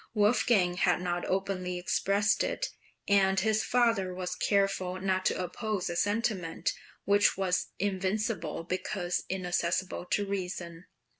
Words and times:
Wolfgang 0.15 0.77
had 0.77 0.99
not 0.99 1.25
openly 1.25 1.77
expressed 1.77 2.43
it, 2.43 2.71
and 3.07 3.39
his 3.39 3.63
father 3.63 4.15
was 4.15 4.33
careful 4.35 4.99
not 4.99 5.25
to 5.27 5.39
oppose 5.39 5.91
a 5.91 5.95
sentiment 5.95 6.73
which 7.05 7.37
was 7.37 7.67
invincible 7.77 8.63
because 8.63 9.23
inaccessible 9.29 10.05
to 10.05 10.25
reason. 10.25 10.85